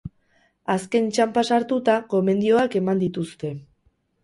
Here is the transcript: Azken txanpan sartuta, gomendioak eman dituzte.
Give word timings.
Azken 0.75 1.09
txanpan 1.17 1.47
sartuta, 1.51 1.99
gomendioak 2.15 2.81
eman 2.83 3.05
dituzte. 3.07 3.55